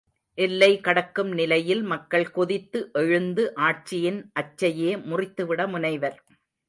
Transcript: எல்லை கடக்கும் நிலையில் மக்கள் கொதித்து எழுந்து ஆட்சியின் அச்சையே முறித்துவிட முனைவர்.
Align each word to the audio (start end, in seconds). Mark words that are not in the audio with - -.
எல்லை 0.37 0.69
கடக்கும் 0.79 1.29
நிலையில் 1.31 1.83
மக்கள் 1.83 2.25
கொதித்து 2.31 2.89
எழுந்து 2.93 3.53
ஆட்சியின் 3.59 4.19
அச்சையே 4.39 4.91
முறித்துவிட 5.05 5.67
முனைவர். 5.67 6.17